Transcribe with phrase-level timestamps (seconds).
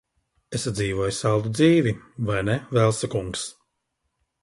[0.59, 1.95] Esat dzīvojis saldu dzīvi,
[2.31, 3.49] vai ne, Velsa kungs?